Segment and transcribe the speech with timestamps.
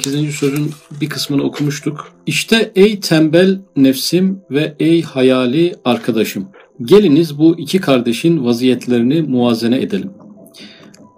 [0.00, 0.34] 8.
[0.34, 0.70] sözün
[1.00, 2.12] bir kısmını okumuştuk.
[2.26, 6.48] İşte ey tembel nefsim ve ey hayali arkadaşım.
[6.82, 10.10] Geliniz bu iki kardeşin vaziyetlerini muvazene edelim.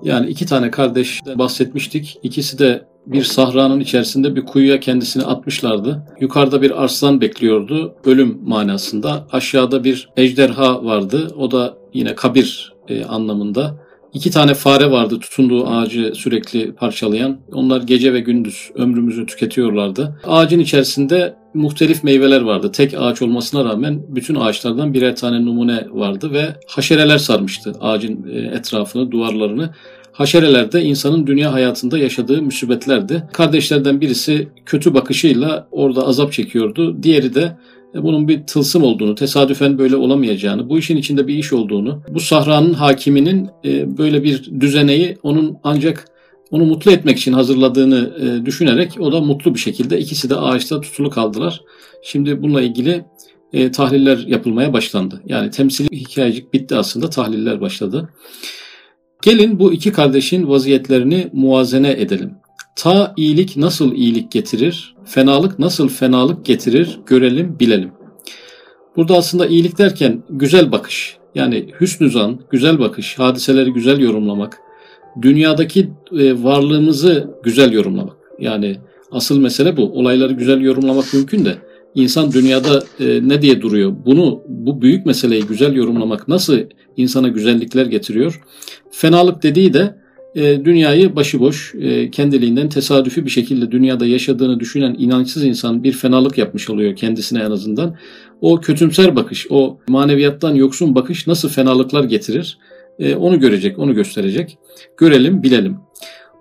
[0.02, 2.18] Yani iki tane kardeş bahsetmiştik.
[2.22, 6.06] İkisi de bir sahranın içerisinde bir kuyuya kendisini atmışlardı.
[6.20, 9.26] Yukarıda bir arslan bekliyordu ölüm manasında.
[9.32, 11.34] Aşağıda bir ejderha vardı.
[11.36, 13.83] O da yine kabir e, anlamında.
[14.14, 17.38] İki tane fare vardı tutunduğu ağacı sürekli parçalayan.
[17.52, 20.20] Onlar gece ve gündüz ömrümüzü tüketiyorlardı.
[20.24, 22.72] Ağacın içerisinde muhtelif meyveler vardı.
[22.72, 28.38] Tek ağaç olmasına rağmen bütün ağaçlardan birer tane numune vardı ve haşereler sarmıştı ağacın e,
[28.38, 29.70] etrafını, duvarlarını.
[30.12, 33.22] Haşereler de insanın dünya hayatında yaşadığı müsibetlerdi.
[33.32, 37.02] Kardeşlerden birisi kötü bakışıyla orada azap çekiyordu.
[37.02, 37.56] Diğeri de
[38.02, 42.74] bunun bir tılsım olduğunu, tesadüfen böyle olamayacağını, bu işin içinde bir iş olduğunu, bu sahranın
[42.74, 46.04] hakiminin e, böyle bir düzeneyi onun ancak
[46.50, 50.80] onu mutlu etmek için hazırladığını e, düşünerek o da mutlu bir şekilde ikisi de ağaçta
[50.80, 51.60] tutulu kaldılar.
[52.02, 53.04] Şimdi bununla ilgili
[53.72, 55.22] tahliller yapılmaya başlandı.
[55.26, 58.08] Yani temsili hikayecik bitti aslında tahliller başladı.
[59.22, 62.30] Gelin bu iki kardeşin vaziyetlerini muvazene edelim.
[62.76, 67.92] Ta iyilik nasıl iyilik getirir, fenalık nasıl fenalık getirir görelim, bilelim.
[68.96, 74.58] Burada aslında iyilik derken güzel bakış, yani hüsnü zan, güzel bakış, hadiseleri güzel yorumlamak,
[75.22, 78.16] dünyadaki e, varlığımızı güzel yorumlamak.
[78.38, 78.76] Yani
[79.12, 79.82] asıl mesele bu.
[79.82, 81.58] Olayları güzel yorumlamak mümkün de
[81.94, 83.92] insan dünyada e, ne diye duruyor?
[84.06, 86.58] Bunu bu büyük meseleyi güzel yorumlamak nasıl
[86.96, 88.40] insana güzellikler getiriyor?
[88.90, 90.03] Fenalık dediği de
[90.34, 96.38] e, dünyayı başıboş, e, kendiliğinden tesadüfi bir şekilde dünyada yaşadığını düşünen inançsız insan bir fenalık
[96.38, 97.96] yapmış oluyor kendisine en azından.
[98.40, 102.58] O kötümser bakış, o maneviyattan yoksun bakış nasıl fenalıklar getirir?
[102.98, 104.58] E, onu görecek, onu gösterecek.
[104.96, 105.76] Görelim, bilelim.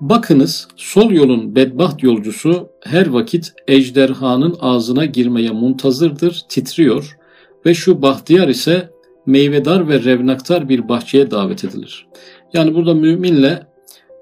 [0.02, 7.18] Bakınız sol yolun bedbaht yolcusu her vakit ejderhanın ağzına girmeye muntazırdır, titriyor
[7.66, 8.90] ve şu bahtiyar ise
[9.26, 12.08] meyvedar ve revnaktar bir bahçeye davet edilir.
[12.54, 13.73] Yani burada müminle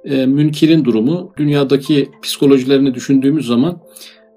[0.06, 3.81] e, münkirin durumu dünyadaki psikolojilerini düşündüğümüz zaman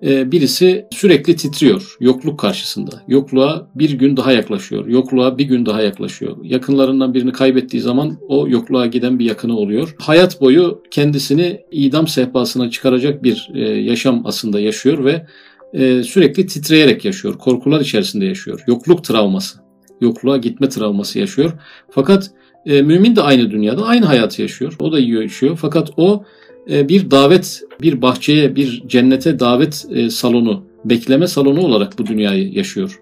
[0.03, 3.03] e, birisi sürekli titriyor yokluk karşısında.
[3.09, 4.87] Yokluğa bir gün daha yaklaşıyor.
[4.87, 6.37] Yokluğa bir gün daha yaklaşıyor.
[6.43, 9.97] Yakınlarından birini kaybettiği zaman o yokluğa giden bir yakını oluyor.
[9.99, 15.27] Hayat boyu kendisini idam sehpasına çıkaracak bir e, yaşam aslında yaşıyor ve
[15.73, 17.39] e, sürekli titreyerek yaşıyor.
[17.39, 18.61] Korkular içerisinde yaşıyor.
[18.67, 19.59] Yokluk travması.
[20.01, 21.53] Yokluğa gitme travması yaşıyor.
[21.91, 22.31] Fakat
[22.67, 24.77] e, mümin de aynı dünyada aynı hayatı yaşıyor.
[24.81, 25.59] O da yiyor yaşıyor.
[25.61, 26.25] Fakat o
[26.71, 32.53] e, bir davet, bir bahçeye, bir cennete davet e, salonu, bekleme salonu olarak bu dünyayı
[32.53, 33.01] yaşıyor.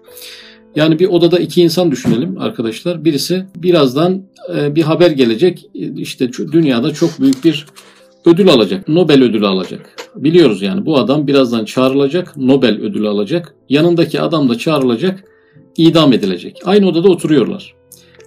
[0.75, 3.05] Yani bir odada iki insan düşünelim arkadaşlar.
[3.05, 4.23] Birisi birazdan
[4.55, 5.69] e, bir haber gelecek.
[5.97, 7.65] İşte dünyada çok büyük bir
[8.25, 8.87] ödül alacak.
[8.87, 9.95] Nobel ödülü alacak.
[10.15, 12.37] Biliyoruz yani bu adam birazdan çağrılacak.
[12.37, 13.55] Nobel ödülü alacak.
[13.69, 15.23] Yanındaki adam da çağrılacak.
[15.77, 16.61] idam edilecek.
[16.65, 17.73] Aynı odada oturuyorlar.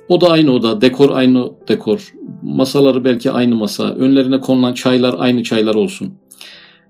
[0.08, 2.12] O da aynı oda, dekor aynı dekor,
[2.42, 6.14] masaları belki aynı masa, önlerine konulan çaylar aynı çaylar olsun.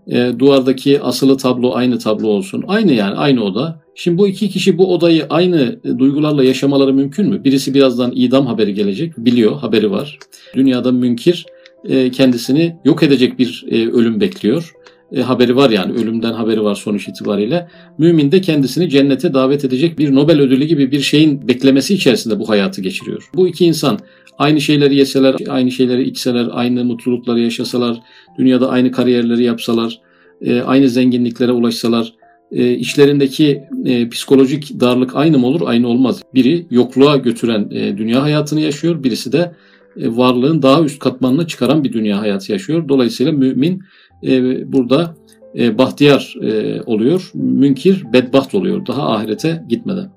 [0.06, 2.64] E, duvardaki asılı tablo aynı tablo olsun.
[2.68, 3.80] Aynı yani aynı oda.
[3.94, 7.44] Şimdi bu iki kişi bu odayı aynı duygularla yaşamaları mümkün mü?
[7.44, 10.18] Birisi birazdan idam haberi gelecek, biliyor, haberi var.
[10.54, 11.46] Dünyada münkir
[11.88, 14.72] e, kendisini yok edecek bir e, ölüm bekliyor
[15.12, 17.68] e, haberi var yani ölümden haberi var sonuç itibariyle.
[17.98, 22.48] Mümin de kendisini cennete davet edecek bir Nobel ödülü gibi bir şeyin beklemesi içerisinde bu
[22.48, 23.30] hayatı geçiriyor.
[23.34, 23.98] Bu iki insan
[24.38, 27.96] aynı şeyleri yeseler, aynı şeyleri içseler, aynı mutlulukları yaşasalar,
[28.38, 30.00] dünyada aynı kariyerleri yapsalar,
[30.40, 32.12] e, aynı zenginliklere ulaşsalar,
[32.52, 35.60] e, içlerindeki e, psikolojik darlık aynı mı olur?
[35.64, 36.22] Aynı olmaz.
[36.34, 39.52] Biri yokluğa götüren e, dünya hayatını yaşıyor, birisi de
[39.96, 42.88] varlığın daha üst katmanına çıkaran bir dünya hayatı yaşıyor.
[42.88, 43.82] Dolayısıyla mümin
[44.26, 45.16] e, burada
[45.58, 47.30] e, bahtiyar e, oluyor.
[47.34, 50.10] Münkir bedbaht oluyor daha ahirete gitmeden.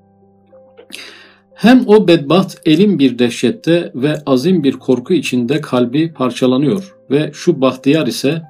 [1.54, 7.62] Hem o bedbaht elin bir dehşette ve azim bir korku içinde kalbi parçalanıyor ve şu
[7.62, 8.42] bahtiyar ise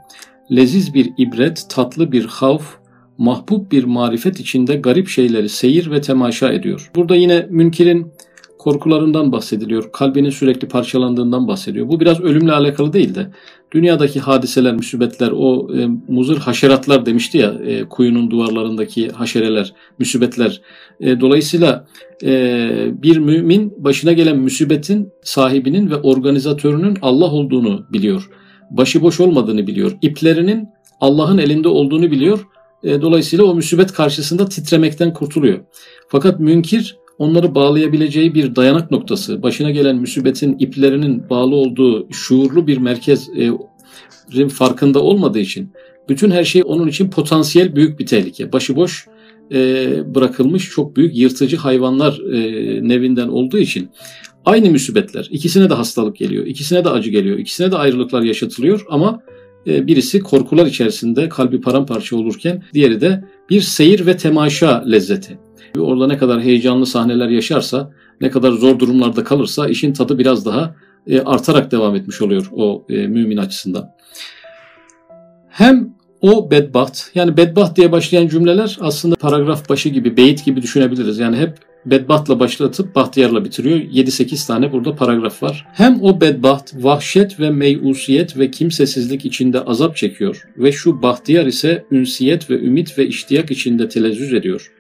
[0.52, 2.76] leziz bir ibret, tatlı bir havf,
[3.18, 6.92] mahbub bir marifet içinde garip şeyleri seyir ve temaşa ediyor.
[6.96, 8.12] Burada yine münkirin
[8.60, 9.92] korkularından bahsediliyor.
[9.92, 11.88] Kalbinin sürekli parçalandığından bahsediyor.
[11.88, 13.28] Bu biraz ölümle alakalı değil de
[13.72, 20.62] dünyadaki hadiseler, müsibetler, o e, muzır haşeratlar demişti ya e, kuyunun duvarlarındaki haşereler, müsibetler.
[21.00, 21.88] E, dolayısıyla
[22.24, 22.70] e,
[23.04, 28.30] bir mümin başına gelen müsibetin sahibinin ve organizatörünün Allah olduğunu biliyor.
[28.72, 29.98] Başıboş olmadığını biliyor.
[30.02, 30.68] İplerinin
[31.02, 32.48] Allah'ın elinde olduğunu biliyor.
[32.84, 35.60] E, dolayısıyla o müsibet karşısında titremekten kurtuluyor.
[36.08, 42.78] Fakat münkir onları bağlayabileceği bir dayanak noktası, başına gelen müsibetin iplerinin bağlı olduğu şuurlu bir
[42.78, 45.72] merkez e, farkında olmadığı için
[46.10, 48.54] Bütün her şey onun için potansiyel büyük bir tehlike.
[48.54, 49.08] Başıboş
[49.54, 52.40] e, bırakılmış çok büyük yırtıcı hayvanlar e,
[52.88, 53.90] nevinden olduğu için
[54.46, 55.28] aynı müsibetler.
[55.32, 59.22] İkisine de hastalık geliyor, ikisine de acı geliyor, ikisine de ayrılıklar yaşatılıyor ama
[59.68, 65.38] e, birisi korkular içerisinde kalbi paramparça olurken diğeri de bir seyir ve temaşa lezzeti.
[65.80, 67.92] Orada ne kadar heyecanlı sahneler yaşarsa,
[68.22, 70.76] ne kadar zor durumlarda kalırsa işin tadı biraz daha
[71.08, 73.90] e, artarak devam etmiş oluyor o e, mümin açısından.
[75.50, 75.90] Hem
[76.22, 81.20] o bedbaht yani bedbaht diye başlayan cümleler aslında paragraf başı gibi, beyit gibi düşünebiliriz.
[81.20, 83.78] Yani hep bedbahtla başlatıp bahtiyarla bitiriyor.
[83.78, 85.66] 7-8 tane burada paragraf var.
[85.74, 91.86] Hem o bedbaht vahşet ve meyusiyet ve kimsesizlik içinde azap çekiyor ve şu bahtiyar ise
[91.92, 94.72] ünsiyet ve ümit ve iştiyak içinde telezzüz ediyor.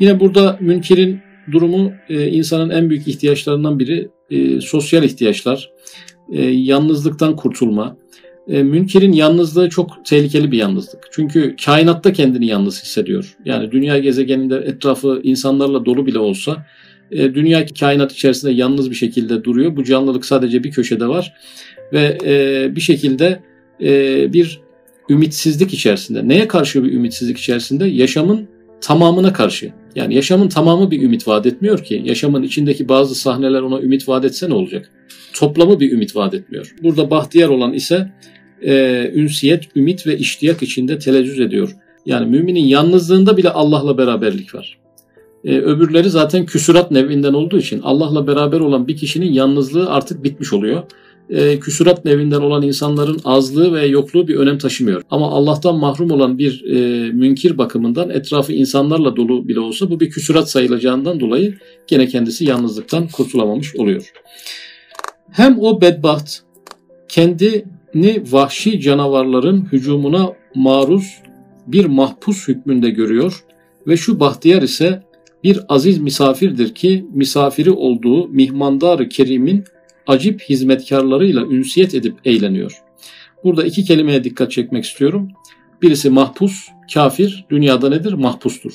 [0.00, 1.20] Yine burada münkirin
[1.52, 5.70] durumu e, insanın en büyük ihtiyaçlarından biri e, sosyal ihtiyaçlar,
[6.32, 7.96] e, yalnızlıktan kurtulma,
[8.48, 11.08] e, münkerin yalnızlığı çok tehlikeli bir yalnızlık.
[11.12, 13.36] Çünkü kainatta kendini yalnız hissediyor.
[13.44, 16.66] Yani dünya gezegeninde etrafı insanlarla dolu bile olsa
[17.10, 19.76] e, dünya kainat içerisinde yalnız bir şekilde duruyor.
[19.76, 21.32] Bu canlılık sadece bir köşede var
[21.92, 23.42] ve e, bir şekilde
[23.80, 24.60] e, bir
[25.10, 26.28] ümitsizlik içerisinde.
[26.28, 27.86] Neye karşı bir ümitsizlik içerisinde?
[27.86, 28.48] Yaşamın
[28.80, 29.72] tamamına karşı.
[29.96, 32.02] Yani yaşamın tamamı bir ümit vaat etmiyor ki.
[32.04, 34.90] Yaşamın içindeki bazı sahneler ona ümit vaat etse ne olacak?
[35.34, 36.74] Toplamı bir ümit vaat etmiyor.
[36.82, 38.12] Burada bahtiyar olan ise
[38.62, 41.76] e, ünsiyet, ümit ve iştiyak içinde telezzüz ediyor.
[42.06, 44.78] Yani müminin yalnızlığında bile Allah'la beraberlik var.
[45.44, 50.52] E, öbürleri zaten küsurat nevinden olduğu için Allah'la beraber olan bir kişinin yalnızlığı artık bitmiş
[50.52, 50.82] oluyor.
[51.30, 55.02] E, küsurat nevinden olan insanların azlığı ve yokluğu bir önem taşımıyor.
[55.10, 60.10] Ama Allah'tan mahrum olan bir e, münkir bakımından etrafı insanlarla dolu bile olsa bu bir
[60.10, 64.12] küsurat sayılacağından dolayı gene kendisi yalnızlıktan kurtulamamış oluyor.
[65.30, 66.38] Hem o bedbaht
[67.08, 67.64] kendi
[67.94, 71.22] ni vahşi canavarların hücumuna maruz
[71.66, 73.44] bir mahpus hükmünde görüyor
[73.86, 75.02] ve şu bahtiyar ise
[75.44, 79.64] bir aziz misafirdir ki misafiri olduğu mihmandarı kerimin
[80.06, 82.72] acip hizmetkarlarıyla ünsiyet edip eğleniyor.
[83.44, 85.28] Burada iki kelimeye dikkat çekmek istiyorum.
[85.82, 88.12] Birisi mahpus, kafir, dünyada nedir?
[88.12, 88.72] Mahpustur.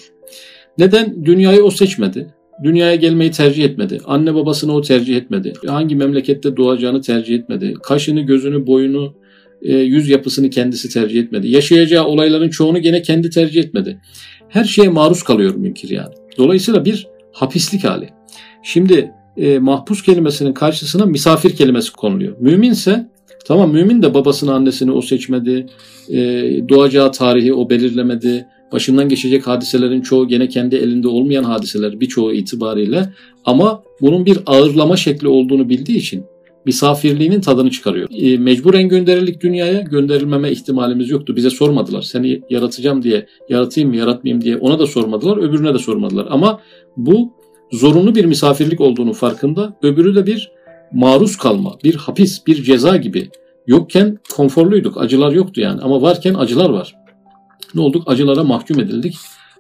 [0.78, 1.26] Neden?
[1.26, 2.34] Dünyayı o seçmedi.
[2.64, 4.00] Dünyaya gelmeyi tercih etmedi.
[4.06, 5.54] Anne babasını o tercih etmedi.
[5.68, 7.74] Hangi memlekette doğacağını tercih etmedi.
[7.84, 9.16] Kaşını, gözünü, boyunu,
[9.62, 11.48] e, yüz yapısını kendisi tercih etmedi.
[11.48, 14.02] Yaşayacağı olayların çoğunu gene kendi tercih etmedi.
[14.50, 16.14] Her şeye maruz kalıyor münkir yani.
[16.38, 18.10] Dolayısıyla bir hapislik hali.
[18.64, 19.12] Şimdi
[19.42, 22.36] e, mahpus kelimesinin karşısına misafir kelimesi konuluyor.
[22.40, 23.10] Müminse
[23.46, 25.66] tamam mümin de babasını annesini o seçmedi.
[26.10, 26.20] E,
[26.70, 33.14] doğacağı tarihi o belirlemedi başından geçecek hadiselerin çoğu gene kendi elinde olmayan hadiseler birçoğu itibariyle
[33.46, 36.24] ama bunun bir ağırlama şekli olduğunu bildiği için
[36.66, 38.10] misafirliğinin tadını çıkarıyor.
[38.12, 41.36] E, mecburen gönderildik dünyaya gönderilmeme ihtimalimiz yoktu.
[41.36, 42.02] Bize sormadılar.
[42.02, 46.28] Seni yaratacağım diye yaratayım mı yaratmayayım diye ona da sormadılar öbürüne de sormadılar.
[46.30, 46.60] Ama
[46.98, 47.34] bu
[47.72, 49.74] zorunlu bir misafirlik olduğunu farkında.
[49.82, 50.52] Öbürü de bir
[50.92, 53.30] maruz kalma, bir hapis, bir ceza gibi.
[53.68, 57.02] Yokken konforluyduk, acılar yoktu yani ama varken acılar var
[57.76, 58.04] ne olduk?
[58.06, 59.16] Acılara mahkum edildik.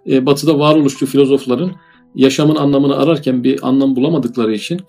[0.10, 1.72] E, batı'da varoluşçu filozofların
[2.16, 4.82] yaşamın anlamını ararken bir anlam bulamadıkları için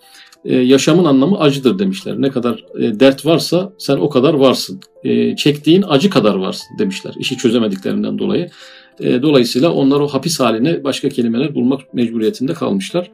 [0.44, 2.14] e, yaşamın anlamı acıdır demişler.
[2.18, 4.80] Ne kadar e, dert varsa sen o kadar varsın.
[5.04, 7.14] E, çektiğin acı kadar varsın demişler.
[7.18, 8.50] İşi çözemediklerinden dolayı.
[9.00, 13.10] E, dolayısıyla onlar o hapis haline başka kelimeler bulmak mecburiyetinde kalmışlar.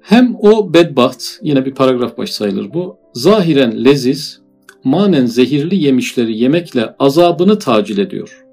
[0.00, 4.40] Hem o bedbaht, yine bir paragraf başı sayılır bu, zahiren leziz,
[4.84, 8.44] manen zehirli yemişleri yemekle azabını tacil ediyor.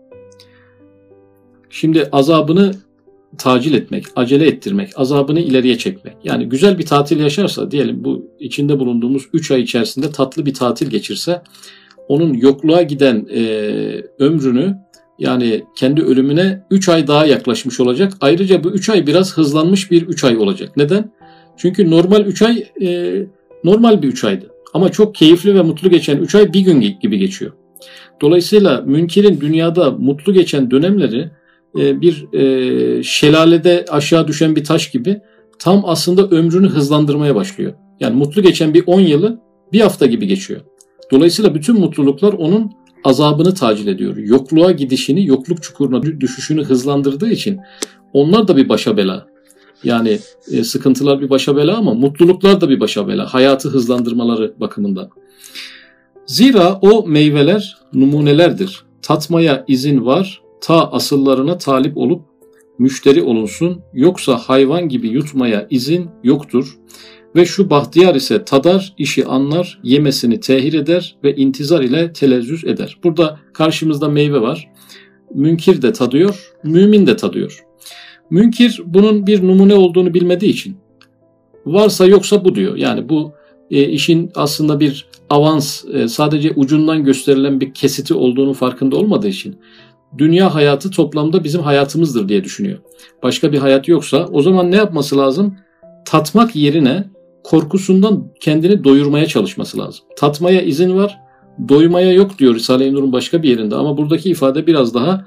[1.70, 2.74] Şimdi azabını
[3.38, 6.16] tacil etmek, acele ettirmek, azabını ileriye çekmek.
[6.24, 10.88] Yani güzel bir tatil yaşarsa diyelim bu içinde bulunduğumuz 3 ay içerisinde tatlı bir tatil
[10.88, 11.42] geçirse
[12.08, 13.42] onun yokluğa giden e,
[14.20, 14.78] ömrünü
[15.20, 18.14] yani kendi ölümüne 3 ay daha yaklaşmış olacak.
[18.22, 20.78] Ayrıca bu 3 ay biraz hızlanmış bir 3 ay olacak.
[20.78, 21.12] Neden?
[21.58, 23.20] Çünkü normal 3 ay e,
[23.64, 24.50] normal bir 3 aydı.
[24.74, 27.52] Ama çok keyifli ve mutlu geçen 3 ay bir gün gibi geçiyor.
[28.22, 31.32] Dolayısıyla münkirin dünyada mutlu geçen dönemleri
[31.80, 35.22] e, bir e, şelalede aşağı düşen bir taş gibi
[35.60, 37.74] tam aslında ömrünü hızlandırmaya başlıyor.
[38.00, 39.40] Yani mutlu geçen bir 10 yılı
[39.74, 40.62] bir hafta gibi geçiyor.
[41.12, 42.72] Dolayısıyla bütün mutluluklar onun
[43.04, 44.18] azabını tacil ediyor.
[44.18, 47.60] Yokluğa gidişini, yokluk çukuruna düşüşünü hızlandırdığı için
[48.14, 49.28] onlar da bir başa bela.
[49.84, 50.20] Yani
[50.52, 53.34] e, sıkıntılar bir başa bela ama mutluluklar da bir başa bela.
[53.34, 55.10] Hayatı hızlandırmaları bakımından.
[56.26, 58.84] Zira o meyveler numunelerdir.
[59.02, 62.22] Tatmaya izin var ta asıllarına talip olup
[62.80, 66.78] müşteri olunsun yoksa hayvan gibi yutmaya izin yoktur.
[67.36, 72.98] Ve şu bahtiyar ise tadar, işi anlar, yemesini tehir eder ve intizar ile telezzüz eder.
[73.04, 74.70] Burada karşımızda meyve var.
[75.34, 77.66] Münkir de tadıyor, mümin de tadıyor.
[78.30, 80.78] Münkir bunun bir numune olduğunu bilmediği için
[81.66, 82.78] varsa yoksa bu diyor.
[82.78, 83.34] Yani bu
[83.72, 89.56] e, işin aslında bir avans e, sadece ucundan gösterilen bir kesiti olduğunu farkında olmadığı için
[90.18, 92.80] dünya hayatı toplamda bizim hayatımızdır diye düşünüyor.
[93.24, 95.58] Başka bir hayat yoksa o zaman ne yapması lazım?
[96.06, 97.13] Tatmak yerine
[97.44, 100.06] korkusundan kendini doyurmaya çalışması lazım.
[100.18, 101.20] Tatmaya izin var,
[101.70, 105.26] doymaya yok diyor Risale-i Nur'un başka bir yerinde ama buradaki ifade biraz daha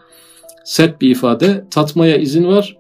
[0.65, 1.65] sert bir ifade.
[1.71, 2.77] Tatmaya izin var,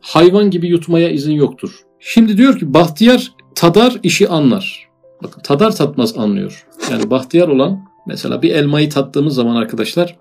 [0.00, 1.80] hayvan gibi yutmaya izin yoktur.
[2.00, 4.88] Şimdi diyor ki bahtiyar tadar işi anlar.
[5.22, 6.66] Bakın tadar tatmaz anlıyor.
[6.90, 10.16] Yani bahtiyar olan mesela bir elmayı tattığımız zaman arkadaşlar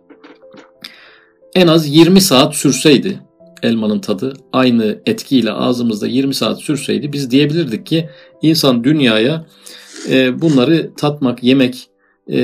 [1.56, 3.20] en az 20 saat sürseydi
[3.64, 8.10] elmanın tadı aynı etkiyle ağzımızda 20 saat sürseydi biz diyebilirdik ki
[8.42, 9.46] insan dünyaya
[10.10, 11.90] e, bunları tatmak, yemek,
[12.32, 12.38] e,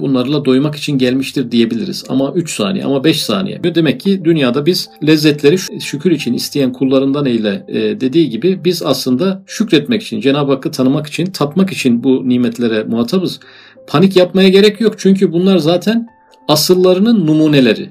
[0.00, 2.04] bunlarla doymak için gelmiştir diyebiliriz.
[2.08, 3.60] Ama 3 saniye ama 5 saniye.
[3.74, 9.42] Demek ki dünyada biz lezzetleri şükür için isteyen kullarından eyle e, dediği gibi biz aslında
[9.46, 13.40] şükretmek için, Cenab-ı Hakk'ı tanımak için, tatmak için bu nimetlere muhatabız.
[13.86, 16.08] Panik yapmaya gerek yok çünkü bunlar zaten
[16.48, 17.90] asıllarının numuneleri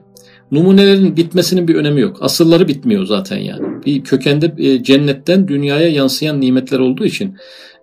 [0.52, 2.18] numunelerin bitmesinin bir önemi yok.
[2.22, 3.62] Asılları bitmiyor zaten yani.
[3.86, 7.36] Bir kökende e, cennetten dünyaya yansıyan nimetler olduğu için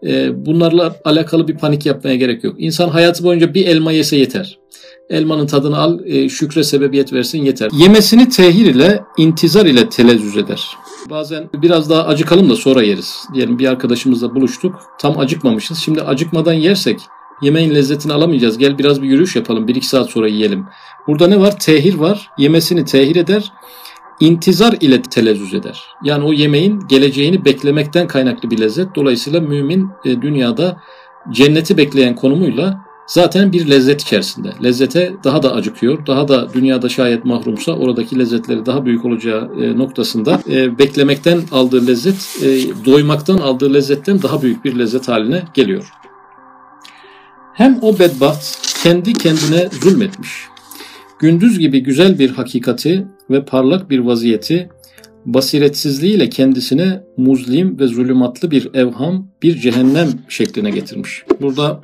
[0.07, 2.55] e, bunlarla alakalı bir panik yapmaya gerek yok.
[2.59, 4.59] İnsan hayatı boyunca bir elma yese yeter.
[5.11, 7.71] Elmanın tadını al, e, şükre sebebiyet versin yeter.
[7.79, 10.77] Yemesini tehir ile, intizar ile telezzüz eder.
[11.11, 13.25] Bazen biraz daha acıkalım da sonra yeriz.
[13.35, 14.75] Diyelim bir arkadaşımızla buluştuk.
[15.01, 15.79] Tam acıkmamışız.
[15.79, 16.99] Şimdi acıkmadan yersek
[17.43, 18.59] Yemeğin lezzetini alamayacağız.
[18.59, 19.69] Gel biraz bir yürüyüş yapalım.
[19.69, 20.67] Bir iki saat sonra yiyelim.
[21.07, 21.59] Burada ne var?
[21.59, 22.31] Tehir var.
[22.39, 23.53] Yemesini tehir eder.
[24.21, 25.83] İntizar ile telezzüz eder.
[26.05, 28.95] Yani o yemeğin geleceğini beklemekten kaynaklı bir lezzet.
[28.95, 30.77] Dolayısıyla mümin e, dünyada
[31.31, 34.53] cenneti bekleyen konumuyla zaten bir lezzet içerisinde.
[34.65, 36.07] Lezzete daha da acıkıyor.
[36.07, 41.87] Daha da dünyada şayet mahrumsa oradaki lezzetleri daha büyük olacağı e, noktasında e, beklemekten aldığı
[41.87, 42.39] lezzet,
[42.85, 45.93] doymaktan aldığı lezzetten daha büyük bir lezzet haline geliyor.
[47.57, 50.31] Hem o bedbaht kendi kendine zulmetmiş.
[51.19, 54.69] Gündüz gibi güzel bir hakikati ve parlak bir vaziyeti
[55.27, 61.25] basiretsizliğiyle kendisine muzlim ve zulümatlı bir evham, bir cehennem şekline getirmiş.
[61.41, 61.81] Burada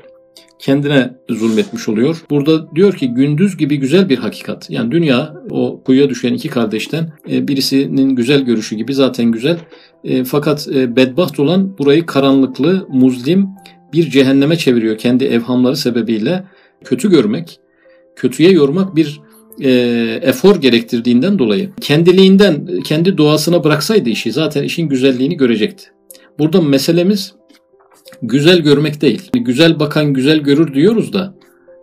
[0.59, 2.25] kendine zulmetmiş oluyor.
[2.31, 4.71] Burada diyor ki gündüz gibi güzel bir hakikat.
[4.71, 9.59] Yani dünya o kuyuya düşen iki kardeşten e, birisinin güzel görüşü gibi zaten güzel.
[10.05, 13.49] E, fakat e, bedbaht olan burayı karanlıklı, muzlim
[13.93, 16.45] bir cehenneme çeviriyor kendi evhamları sebebiyle.
[16.85, 17.61] Kötü görmek,
[18.17, 19.21] kötüye yormak bir
[19.61, 19.71] e,
[20.23, 25.85] efor gerektirdiğinden dolayı kendiliğinden, kendi doğasına bıraksaydı işi zaten işin güzelliğini görecekti.
[26.39, 27.35] Burada meselemiz
[28.23, 29.31] güzel görmek değil.
[29.35, 31.35] Güzel bakan güzel görür diyoruz da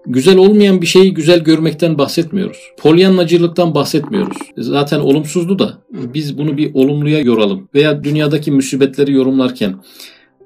[0.05, 2.57] güzel olmayan bir şeyi güzel görmekten bahsetmiyoruz.
[2.77, 4.37] Polyanlacılıktan bahsetmiyoruz.
[4.57, 7.69] Zaten olumsuzdu da biz bunu bir olumluya yoralım.
[7.75, 9.75] Veya dünyadaki musibetleri yorumlarken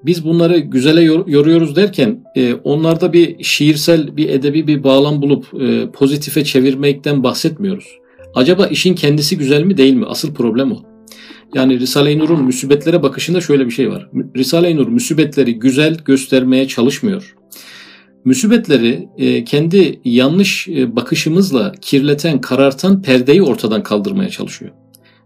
[0.06, 5.92] biz bunları güzele yoruyoruz derken e, onlarda bir şiirsel, bir edebi bir bağlam bulup e,
[5.92, 7.88] pozitife çevirmekten bahsetmiyoruz.
[8.36, 10.06] Acaba işin kendisi güzel mi değil mi?
[10.06, 10.78] Asıl problem o.
[11.56, 14.10] Yani Risale-i Nur'un müsibetlere bakışında şöyle bir şey var.
[14.36, 17.36] Risale-i Nur müsibetleri güzel göstermeye çalışmıyor.
[18.26, 24.72] Müsibetleri e, kendi yanlış e, bakışımızla kirleten, karartan perdeyi ortadan kaldırmaya çalışıyor.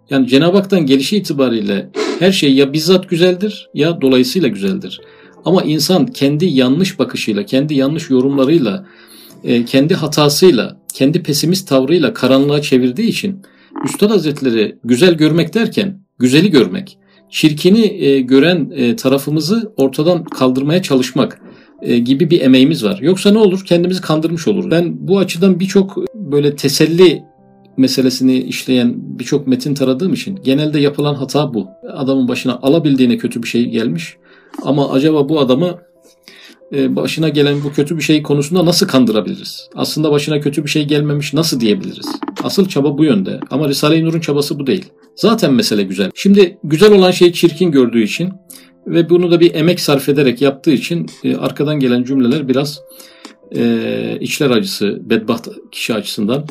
[0.09, 5.01] Yani Cenab-ı Hak'tan gelişi itibariyle her şey ya bizzat güzeldir ya dolayısıyla güzeldir.
[5.45, 8.85] Ama insan kendi yanlış bakışıyla, kendi yanlış yorumlarıyla,
[9.43, 13.41] e, kendi hatasıyla, kendi pesimist tavrıyla karanlığa çevirdiği için
[13.85, 16.97] Üstad Hazretleri güzel görmek derken güzeli görmek,
[17.29, 21.41] çirkini e, gören e, tarafımızı ortadan kaldırmaya çalışmak
[22.03, 22.99] gibi bir emeğimiz var.
[23.01, 23.65] Yoksa ne olur?
[23.65, 24.71] Kendimizi kandırmış oluruz.
[24.71, 27.23] Ben bu açıdan birçok böyle teselli
[27.77, 31.67] meselesini işleyen birçok metin taradığım için genelde yapılan hata bu.
[31.93, 34.17] Adamın başına alabildiğine kötü bir şey gelmiş
[34.63, 35.79] ama acaba bu adamı
[36.74, 39.69] e, başına gelen bu kötü bir şey konusunda nasıl kandırabiliriz?
[39.75, 42.07] Aslında başına kötü bir şey gelmemiş nasıl diyebiliriz?
[42.43, 44.86] Asıl çaba bu yönde ama Risale-i Nur'un çabası bu değil.
[45.15, 46.12] Zaten mesele güzel.
[46.15, 48.34] Şimdi güzel olan şeyi çirkin gördüğü için
[48.88, 52.79] ve bunu da bir emek sarf ederek yaptığı için e, arkadan gelen cümleler biraz
[53.55, 56.46] e, içler acısı, bedbaht kişi açısından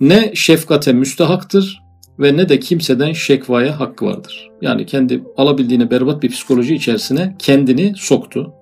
[0.00, 1.82] ne şefkate müstahaktır
[2.18, 4.48] ve ne de kimseden şekvaya hakkı vardır.
[4.62, 8.52] Yani kendi alabildiğine berbat bir psikoloji içerisine kendini soktu.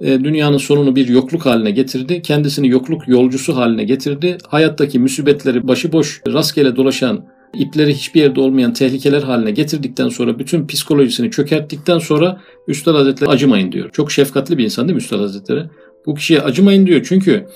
[0.00, 2.22] E, dünyanın sonunu bir yokluk haline getirdi.
[2.22, 4.38] Kendisini yokluk yolcusu haline getirdi.
[4.48, 11.30] Hayattaki müsibetleri başıboş rastgele dolaşan ipleri hiçbir yerde olmayan tehlikeler haline getirdikten sonra bütün psikolojisini
[11.30, 13.90] çökerttikten sonra Üstad Hazretleri acımayın diyor.
[13.92, 15.64] Çok şefkatli bir insan değil mi Üstad Hazretleri?
[16.06, 17.46] Bu kişiye acımayın diyor çünkü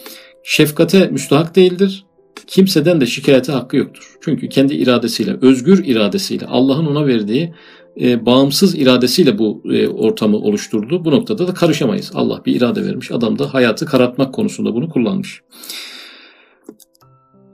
[0.45, 2.05] şefkate müstahak değildir.
[2.49, 4.17] Kimseden de şikayete hakkı yoktur.
[4.21, 7.55] Çünkü kendi iradesiyle, özgür iradesiyle, Allah'ın ona verdiği
[8.01, 11.05] e, bağımsız iradesiyle bu e, ortamı oluşturdu.
[11.05, 12.11] Bu noktada da karışamayız.
[12.15, 13.13] Allah bir irade vermiş.
[13.13, 15.43] Adam da hayatı karartmak konusunda bunu kullanmış.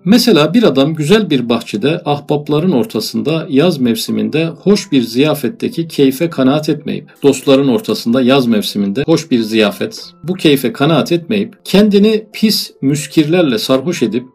[0.05, 6.69] Mesela bir adam güzel bir bahçede ahbapların ortasında yaz mevsiminde hoş bir ziyafetteki keyfe kanaat
[6.69, 13.59] etmeyip, dostların ortasında yaz mevsiminde hoş bir ziyafet, bu keyfe kanaat etmeyip, kendini pis müskirlerle
[13.59, 14.34] sarhoş edip,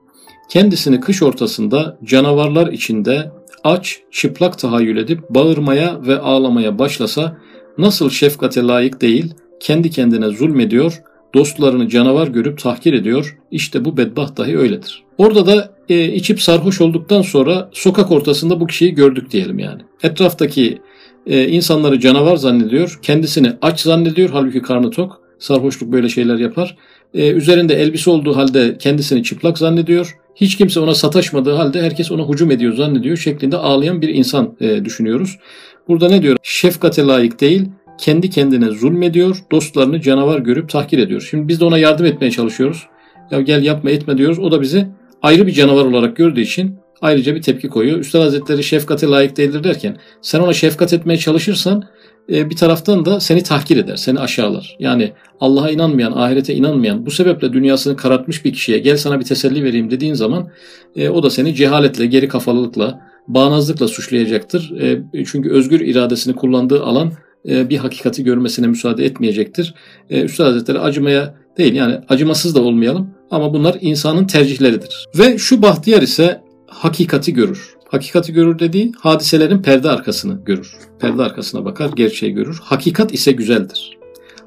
[0.50, 3.32] kendisini kış ortasında canavarlar içinde
[3.64, 7.38] aç, çıplak tahayyül edip bağırmaya ve ağlamaya başlasa,
[7.78, 11.02] nasıl şefkate layık değil, kendi kendine zulmediyor,
[11.34, 13.38] dostlarını canavar görüp tahkir ediyor.
[13.52, 15.04] İşte bu bedbaht dahi öyledir.
[15.18, 19.82] Orada da e, içip sarhoş olduktan sonra sokak ortasında bu kişiyi gördük diyelim yani.
[20.04, 20.82] Etraftaki
[21.28, 25.22] e, insanları canavar zannediyor, kendisini aç zannediyor halbuki karnı tok.
[25.40, 26.78] Sarhoşluk böyle şeyler yapar.
[27.14, 30.18] E, üzerinde elbise olduğu halde kendisini çıplak zannediyor.
[30.42, 34.86] Hiç kimse ona sataşmadığı halde herkes ona hücum ediyor zannediyor şeklinde ağlayan bir insan e,
[34.86, 35.40] düşünüyoruz.
[35.88, 36.38] Burada ne diyor?
[36.44, 37.66] Şefkate layık değil,
[37.98, 41.28] kendi kendine zulmediyor, dostlarını canavar görüp tahkir ediyor.
[41.30, 42.88] Şimdi biz de ona yardım etmeye çalışıyoruz.
[43.32, 44.40] Ya gel yapma etme diyoruz.
[44.40, 44.88] O da bizi
[45.22, 48.00] ayrı bir canavar olarak gördüğü için ayrıca bir tepki koyuyor.
[48.00, 51.84] Üstad Hazretleri şefkate layık değildir derken sen ona şefkat etmeye çalışırsan
[52.30, 54.76] bir taraftan da seni tahkir eder, seni aşağılar.
[54.80, 59.64] Yani Allah'a inanmayan, ahirete inanmayan, bu sebeple dünyasını karartmış bir kişiye gel sana bir teselli
[59.64, 60.50] vereyim dediğin zaman
[60.96, 64.72] e, o da seni cehaletle, geri kafalılıkla, bağnazlıkla suçlayacaktır.
[64.82, 67.12] E, çünkü özgür iradesini kullandığı alan
[67.46, 69.74] bir hakikati görmesine müsaade etmeyecektir.
[70.10, 75.08] Üstad Hazretleri acımaya değil yani acımasız da olmayalım ama bunlar insanın tercihleridir.
[75.18, 77.79] Ve şu bahtiyar ise hakikati görür.
[77.92, 80.74] Hakikati görür dediği hadiselerin perde arkasını görür.
[81.00, 82.60] Perde arkasına bakar, gerçeği görür.
[82.64, 83.98] Hakikat ise güzeldir.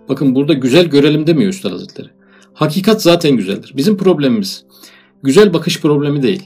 [0.09, 2.09] Bakın burada güzel görelim demiyor Üstad Hazretleri.
[2.55, 3.73] Hakikat zaten güzeldir.
[3.77, 4.65] Bizim problemimiz
[5.23, 6.43] güzel bakış problemi değil.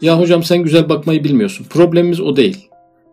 [0.00, 1.66] Ya hocam sen güzel bakmayı bilmiyorsun.
[1.70, 2.68] Problemimiz o değil.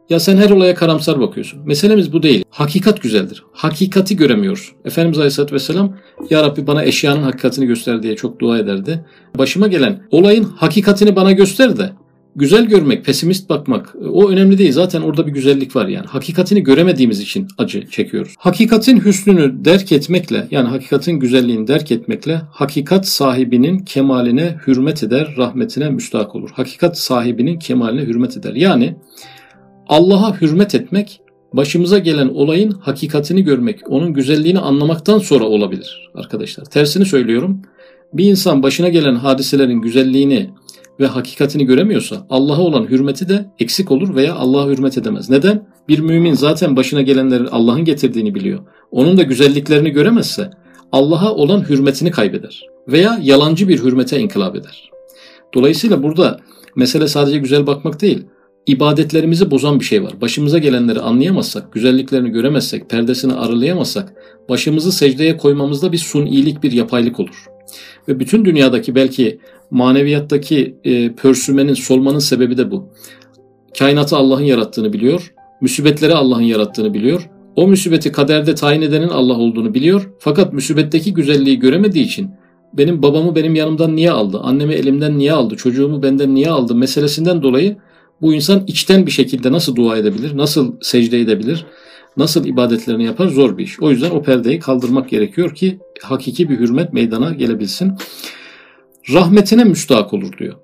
[0.10, 1.60] Ya sen her olaya karamsar bakıyorsun.
[1.66, 2.44] Meselemiz bu değil.
[2.50, 3.44] Hakikat güzeldir.
[3.52, 4.78] Hakikati göremiyorsun.
[4.86, 5.98] Efendimiz Aleyhisselatü Vesselam
[6.30, 9.06] Ya Rabbi bana eşyanın hakikatini göster diye çok dua ederdi.
[9.38, 11.92] Başıma gelen olayın hakikatini bana göster de
[12.36, 14.72] güzel görmek, pesimist bakmak o önemli değil.
[14.72, 16.08] Zaten orada bir güzellik var yani.
[16.08, 18.36] Hakikatini göremediğimiz için acı çekiyoruz.
[18.38, 25.90] Hakikatin hüsnünü derk etmekle yani hakikatin güzelliğini derk etmekle hakikat sahibinin kemaline hürmet eder, rahmetine
[25.90, 26.50] müstahak olur.
[26.54, 28.54] Hakikat sahibinin kemaline hürmet eder.
[28.54, 28.96] Yani
[29.88, 31.22] Allah'a hürmet etmek
[31.54, 36.66] başımıza gelen olayın hakikatini görmek, onun güzelliğini anlamaktan sonra olabilir arkadaşlar.
[36.66, 37.62] Tersini söylüyorum.
[38.14, 40.50] Bir insan başına gelen hadiselerin güzelliğini
[41.00, 45.30] ve hakikatini göremiyorsa Allah'a olan hürmeti de eksik olur veya Allah'a hürmet edemez.
[45.30, 45.68] Neden?
[45.88, 48.60] Bir mümin zaten başına gelenlerin Allah'ın getirdiğini biliyor.
[48.92, 50.50] Onun da güzelliklerini göremezse
[50.92, 54.92] Allah'a olan hürmetini kaybeder veya yalancı bir hürmete inkılap eder.
[55.54, 56.40] Dolayısıyla burada
[56.76, 58.26] mesele sadece güzel bakmak değil,
[58.66, 60.22] ibadetlerimizi bozan bir şey var.
[60.22, 64.14] Başımıza gelenleri anlayamazsak, güzelliklerini göremezsek, perdesini aralayamazsak,
[64.50, 67.46] başımızı secdeye koymamızda bir sunilik, bir yapaylık olur.
[68.08, 69.40] Ve bütün dünyadaki belki
[69.72, 72.90] maneviyattaki e, pörsümenin, solmanın sebebi de bu.
[73.80, 77.30] Kainatı Allah'ın yarattığını biliyor, müsibetleri Allah'ın yarattığını biliyor.
[77.56, 80.10] O müsibeti kaderde tayin edenin Allah olduğunu biliyor.
[80.20, 82.30] Fakat müsibetteki güzelliği göremediği için
[82.74, 87.44] benim babamı benim yanımdan niye aldı, annemi elimden niye aldı, çocuğumu benden niye aldı meselesinden
[87.44, 87.78] dolayı
[88.22, 91.66] bu insan içten bir şekilde nasıl dua edebilir, nasıl secde edebilir,
[92.18, 93.80] nasıl ibadetlerini yapar zor bir iş.
[93.80, 97.94] O yüzden o perdeyi kaldırmak gerekiyor ki hakiki bir hürmet meydana gelebilsin.
[99.14, 100.56] Rahmetine müstahak olur diyor.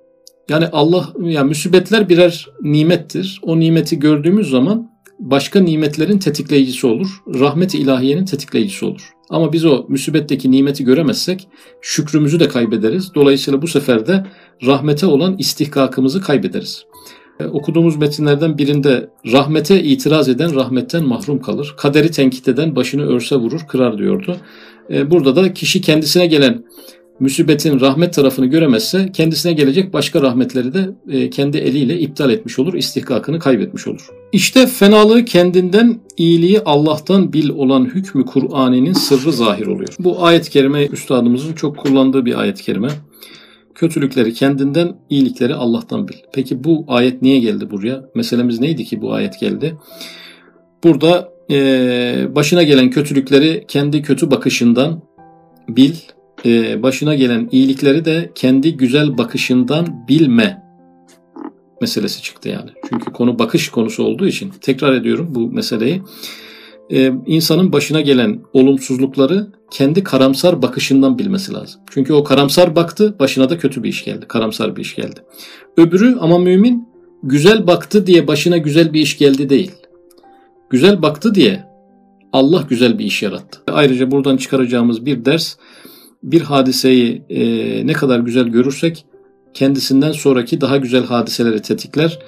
[0.48, 3.40] Yani Allah yani müsibetler birer nimettir.
[3.42, 7.08] O nimeti gördüğümüz zaman başka nimetlerin tetikleyicisi olur.
[7.40, 9.12] Rahmet-i ilahiyenin tetikleyicisi olur.
[9.30, 11.48] Ama biz o müsibetteki nimeti göremezsek
[11.80, 13.14] şükrümüzü de kaybederiz.
[13.14, 14.26] Dolayısıyla bu sefer de
[14.66, 16.84] rahmete olan istihkakımızı kaybederiz.
[17.40, 21.74] E, okuduğumuz metinlerden birinde rahmete itiraz eden rahmetten mahrum kalır.
[21.76, 24.36] Kaderi tenkit eden başını örse vurur, kırar diyordu.
[24.90, 26.64] E, burada da kişi kendisine gelen
[27.20, 32.74] müsibetin rahmet tarafını göremezse kendisine gelecek başka rahmetleri de e, kendi eliyle iptal etmiş olur,
[32.74, 34.08] istihkakını kaybetmiş olur.
[34.32, 39.96] İşte fenalığı kendinden, iyiliği Allah'tan bil olan hükmü Kur'an'ın sırrı zahir oluyor.
[39.98, 42.88] Bu ayet-i kerime üstadımızın çok kullandığı bir ayet-i kerime.
[43.74, 46.14] Kötülükleri kendinden, iyilikleri Allah'tan bil.
[46.32, 48.04] Peki bu ayet niye geldi buraya?
[48.14, 49.74] Meselemiz neydi ki bu ayet geldi?
[50.84, 55.02] Burada e, başına gelen kötülükleri kendi kötü bakışından
[55.68, 55.94] bil,
[56.44, 60.62] e, başına gelen iyilikleri de kendi güzel bakışından bilme
[61.80, 62.70] meselesi çıktı yani.
[62.88, 66.02] Çünkü konu bakış konusu olduğu için tekrar ediyorum bu meseleyi.
[66.92, 71.80] Ee, insanın başına gelen olumsuzlukları kendi karamsar bakışından bilmesi lazım.
[71.90, 74.26] Çünkü o karamsar baktı, başına da kötü bir iş geldi.
[74.28, 75.20] Karamsar bir iş geldi.
[75.76, 76.88] Öbürü ama mümin
[77.22, 79.72] güzel baktı diye başına güzel bir iş geldi değil.
[80.70, 81.64] Güzel baktı diye
[82.32, 83.60] Allah güzel bir iş yarattı.
[83.66, 85.56] Ayrıca buradan çıkaracağımız bir ders
[86.22, 89.04] bir hadiseyi e, ne kadar güzel görürsek
[89.54, 92.18] kendisinden sonraki daha güzel hadiseleri tetikler.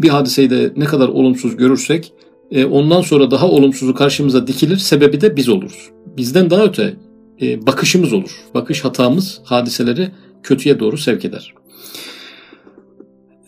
[0.00, 2.12] Bir hadiseyi de ne kadar olumsuz görürsek
[2.50, 4.76] e, ondan sonra daha olumsuzu karşımıza dikilir.
[4.76, 5.90] Sebebi de biz oluruz.
[6.16, 6.96] Bizden daha öte
[7.42, 8.30] e, bakışımız olur.
[8.54, 10.10] Bakış hatamız hadiseleri
[10.42, 11.54] kötüye doğru sevk eder.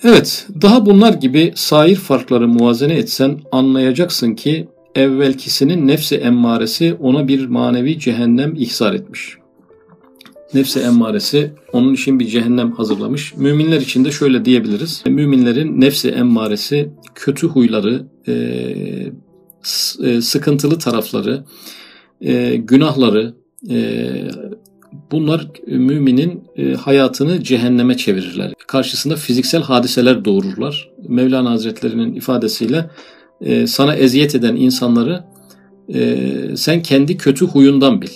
[0.05, 7.47] Evet, daha bunlar gibi sair farkları muvazene etsen anlayacaksın ki evvelkisinin nefsi emmaresi ona bir
[7.47, 9.37] manevi cehennem ihsar etmiş.
[10.55, 13.35] Nefsi emmaresi onun için bir cehennem hazırlamış.
[13.37, 15.03] Müminler için de şöyle diyebiliriz.
[15.07, 18.33] Müminlerin nefsi emmaresi kötü huyları, e,
[20.05, 21.45] e, sıkıntılı tarafları,
[22.21, 23.35] e, günahları,
[25.13, 26.45] bunlar müminin
[26.77, 28.53] hayatını cehenneme çevirirler.
[28.67, 30.91] Karşısında fiziksel hadiseler doğururlar.
[31.09, 32.91] Mevlana Hazretleri'nin ifadesiyle
[33.67, 35.25] sana eziyet eden insanları
[36.57, 38.09] sen kendi kötü huyundan bil.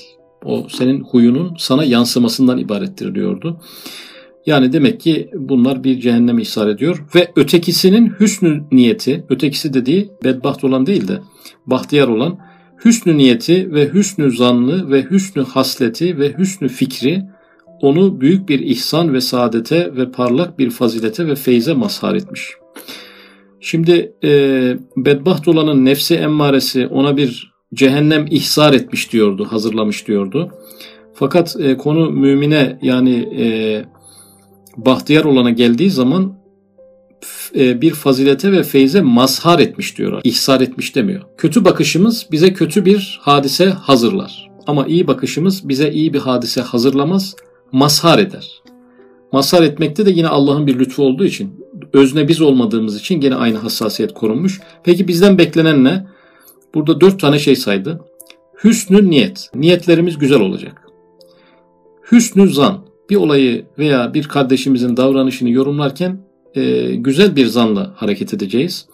[0.45, 3.61] O senin huyunun sana yansımasından ibarettir diyordu.
[4.47, 10.65] Yani demek ki bunlar bir cehennem ihsar ediyor ve ötekisinin hüsnü niyeti, ötekisi dediği bedbaht
[10.65, 11.19] olan değil de
[11.67, 12.39] bahtiyar olan
[12.85, 17.23] hüsnü niyeti ve hüsnü zanlı ve hüsnü hasleti ve hüsnü fikri
[17.81, 22.64] onu büyük bir ihsan ve saadete ve parlak bir fazilete ve feyze mazhar etmiş.
[23.67, 24.31] Şimdi e,
[24.97, 30.51] bedbaht olanın nefsi emmaresi ona bir cehennem ihsar etmiş diyordu, hazırlamış diyordu.
[31.15, 33.47] Fakat e, konu mümine yani e,
[34.77, 36.39] bahtiyar olana geldiği zaman
[37.57, 40.21] e, bir fazilete ve feyze mazhar etmiş diyor.
[40.25, 41.23] İhsar etmiş demiyor.
[41.39, 44.51] Kötü bakışımız bize kötü bir hadise hazırlar.
[44.67, 47.37] Ama iyi bakışımız bize iyi bir hadise hazırlamaz,
[47.73, 48.63] mazhar eder.
[49.33, 53.59] Mazhar etmekte de yine Allah'ın bir lütfu olduğu için, özne biz olmadığımız için yine aynı
[53.59, 54.61] hassasiyet korunmuş.
[54.85, 56.07] Peki bizden beklenen ne?
[56.75, 58.01] Burada dört tane şey saydı.
[58.65, 59.51] Hüsnü niyet.
[59.55, 60.83] Niyetlerimiz güzel olacak.
[62.13, 62.85] Hüsnü zan.
[63.11, 66.19] Bir olayı veya bir kardeşimizin davranışını yorumlarken
[66.55, 68.87] e, güzel bir zanla hareket edeceğiz.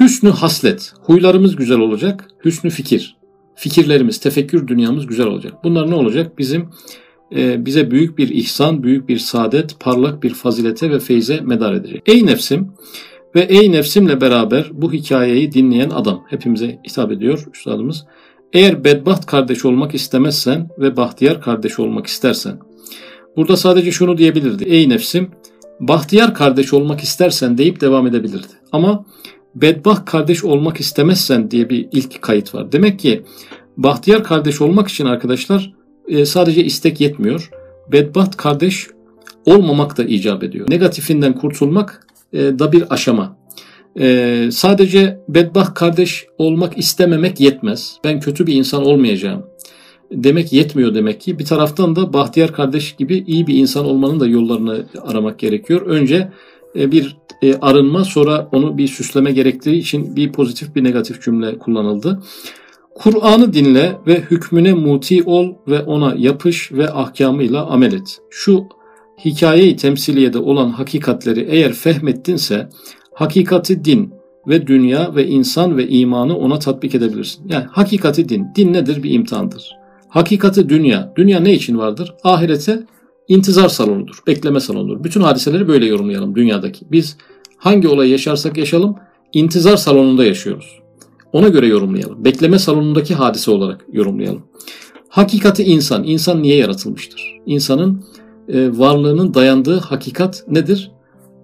[0.00, 0.92] Hüsnü haslet.
[1.02, 2.28] Huylarımız güzel olacak.
[2.44, 3.16] Hüsnü fikir.
[3.54, 5.52] Fikirlerimiz, tefekkür dünyamız güzel olacak.
[5.64, 6.38] Bunlar ne olacak?
[6.38, 6.68] Bizim
[7.36, 12.02] bize büyük bir ihsan, büyük bir saadet, parlak bir fazilete ve feyze medar edecek.
[12.06, 12.68] Ey nefsim,
[13.34, 18.04] ve ey nefsimle beraber bu hikayeyi dinleyen adam hepimize hitap ediyor üstadımız.
[18.52, 22.58] Eğer bedbaht kardeş olmak istemezsen ve bahtiyar kardeş olmak istersen.
[23.36, 24.64] Burada sadece şunu diyebilirdi.
[24.64, 25.30] Ey nefsim
[25.80, 28.52] bahtiyar kardeş olmak istersen deyip devam edebilirdi.
[28.72, 29.04] Ama
[29.54, 32.72] bedbaht kardeş olmak istemezsen diye bir ilk kayıt var.
[32.72, 33.22] Demek ki
[33.76, 35.72] bahtiyar kardeş olmak için arkadaşlar
[36.08, 37.50] e, sadece istek yetmiyor.
[37.92, 38.88] Bedbaht kardeş
[39.46, 40.70] olmamak da icap ediyor.
[40.70, 43.36] Negatifinden kurtulmak e, da bir aşama.
[44.00, 47.96] E, sadece bedbaht kardeş olmak istememek yetmez.
[48.04, 49.46] Ben kötü bir insan olmayacağım
[50.12, 51.38] demek yetmiyor demek ki.
[51.38, 55.86] Bir taraftan da Bahtiyar kardeş gibi iyi bir insan olmanın da yollarını aramak gerekiyor.
[55.86, 56.32] Önce
[56.74, 57.16] bir
[57.60, 62.22] arınma sonra onu bir süsleme gerektiği için bir pozitif bir negatif cümle kullanıldı.
[62.94, 68.18] Kur'an'ı dinle ve hükmüne muti ol ve ona yapış ve ahkamıyla amel et.
[68.30, 68.64] Şu
[69.24, 72.68] hikayeyi temsiliyede olan hakikatleri eğer fehmettinse
[73.14, 74.14] hakikati din
[74.48, 77.48] ve dünya ve insan ve imanı ona tatbik edebilirsin.
[77.48, 78.46] Yani hakikati din.
[78.56, 79.02] Din nedir?
[79.02, 79.76] Bir imtihandır.
[80.08, 81.12] Hakikati dünya.
[81.16, 82.14] Dünya ne için vardır?
[82.24, 82.82] Ahirete
[83.28, 84.18] intizar salonudur.
[84.26, 85.04] Bekleme salonudur.
[85.04, 86.86] Bütün hadiseleri böyle yorumlayalım dünyadaki.
[86.92, 87.16] Biz
[87.56, 88.96] hangi olayı yaşarsak yaşalım
[89.32, 90.81] intizar salonunda yaşıyoruz.
[91.32, 92.24] Ona göre yorumlayalım.
[92.24, 94.42] Bekleme salonundaki hadise olarak yorumlayalım.
[95.08, 96.04] Hakikati insan.
[96.04, 97.40] İnsan niye yaratılmıştır?
[97.46, 98.04] İnsanın
[98.48, 100.90] e, varlığının dayandığı hakikat nedir?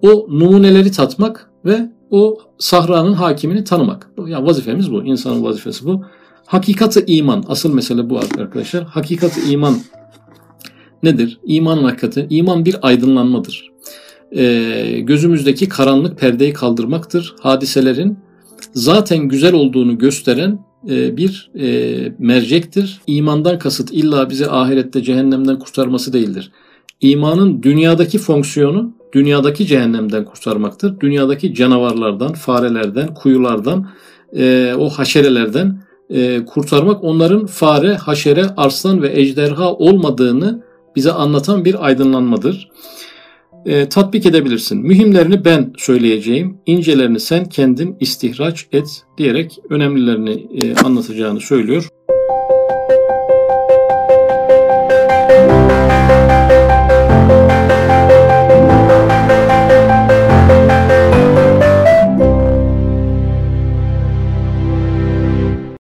[0.01, 4.11] O numuneleri tatmak ve o sahranın hakimini tanımak.
[4.27, 5.03] Yani vazifemiz bu.
[5.03, 6.05] İnsanın vazifesi bu.
[6.45, 7.43] Hakikati iman.
[7.47, 8.83] Asıl mesele bu arkadaşlar.
[8.83, 9.77] Hakikati iman
[11.03, 11.39] nedir?
[11.43, 12.27] İmanın hakikati.
[12.29, 13.71] İman bir aydınlanmadır.
[14.31, 17.35] E, gözümüzdeki karanlık perdeyi kaldırmaktır.
[17.41, 18.17] Hadiselerin
[18.73, 23.01] zaten güzel olduğunu gösteren e, bir e, mercektir.
[23.07, 26.51] İmandan kasıt illa bizi ahirette cehennemden kurtarması değildir.
[27.01, 30.99] İmanın dünyadaki fonksiyonu dünyadaki cehennemden kurtarmaktır.
[30.99, 33.89] Dünyadaki canavarlardan, farelerden, kuyulardan,
[34.35, 35.89] e, o haşerelerden
[36.45, 40.63] kurtarmak onların fare, haşere, arslan ve ejderha olmadığını
[40.95, 42.69] bize anlatan bir aydınlanmadır.
[43.65, 44.77] E, tatbik edebilirsin.
[44.77, 51.89] Mühimlerini ben söyleyeceğim, incelerini sen kendin istihraç et diyerek önemlilerini e, anlatacağını söylüyor.